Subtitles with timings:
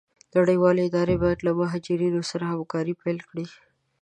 [0.35, 3.45] نړيوالي اداري بايد له مهاجرينو سره همکاري پيل کړي.